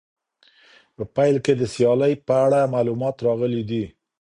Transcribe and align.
په 0.95 1.03
پیل 1.15 1.35
کې 1.45 1.53
د 1.57 1.63
سیالۍ 1.73 2.13
په 2.27 2.33
اړه 2.45 2.71
معلومات 2.75 3.15
راغلي 3.27 3.63
دي. 3.69 3.85